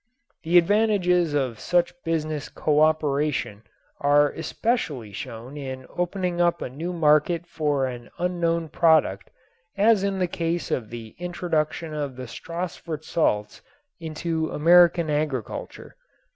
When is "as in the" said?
9.77-10.25